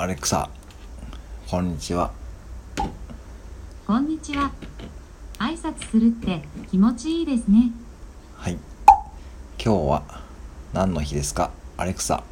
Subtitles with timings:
[0.00, 0.48] アレクサ
[1.46, 2.10] こんにちは
[3.86, 4.50] こんにちは。
[5.38, 7.70] 挨拶するって気持ちいいですね。
[8.34, 8.56] はい
[9.62, 10.22] 今日は
[10.72, 11.50] 何の日ですか？
[11.76, 12.24] アレクサ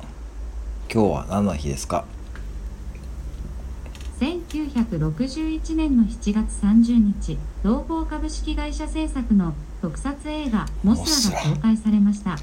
[0.91, 2.07] 今日は何の日ですか
[4.19, 12.39] ？1961年の7月30日、東宝株式会社制作の特撮映画モスラが公開されました。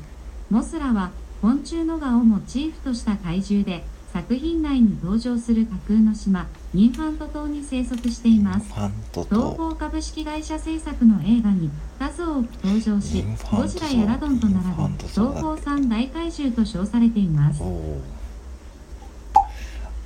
[0.51, 1.09] モスラは
[1.41, 3.83] 昆虫の蛾をモチーフとした怪獣で、
[4.15, 8.73] 作品内に登場する架空の島、インファント島に生息しています。
[8.73, 17.61] 東と宝株式会社制作の映画に数多く登場しゴジラやラドンと並インファンびトそうだ東宝三大怪獣と称されています。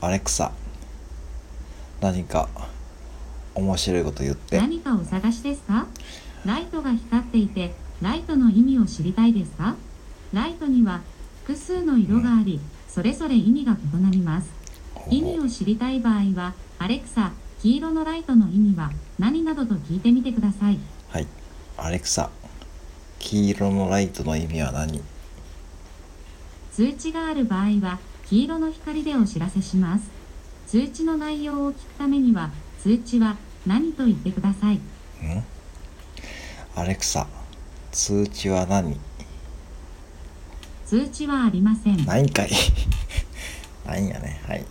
[0.01, 0.51] アレクサ
[2.01, 2.49] 何か
[3.53, 4.57] 面白いこと言って。
[4.59, 5.85] 何かお探しですか？
[6.45, 9.75] ライトが光っていてライトの意味を知りたいですか？
[10.33, 11.01] ライトには
[11.43, 14.49] 複数の色がありそれぞれ意味が異なります。
[15.09, 20.79] 意味を知りたい場合はアレクサ黄色のライトの意味は何などと聞いてみてください。
[21.09, 21.27] はい。
[21.77, 22.29] アレクサ
[23.19, 25.01] 黄色のライトの意味は何？
[26.71, 30.09] 通知がある場合は黄色の光でお知らせします。
[30.67, 34.75] 通知の内容を聞くためには通知は何と言ってください。
[34.75, 34.79] ん？
[36.75, 37.27] アレクサ
[37.91, 38.97] 通知は何？
[40.89, 42.03] 通知はありません。
[42.03, 42.49] ないんかい。
[43.85, 44.41] ないんやね。
[44.47, 44.65] はい。